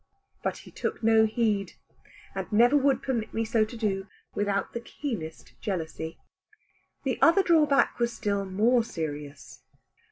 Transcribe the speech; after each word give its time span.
But 0.41 0.57
he 0.57 0.71
took 0.71 1.03
no 1.03 1.27
heed, 1.27 1.73
and 2.33 2.51
never 2.51 2.75
would 2.75 3.03
permit 3.03 3.35
me 3.35 3.45
so 3.45 3.63
to 3.65 3.77
do, 3.77 4.07
without 4.33 4.73
the 4.73 4.79
keenest 4.79 5.53
jealousy. 5.61 6.17
The 7.03 7.21
other 7.21 7.43
drawback 7.43 7.99
was 7.99 8.11
still 8.11 8.43
more 8.43 8.83
serious. 8.83 9.61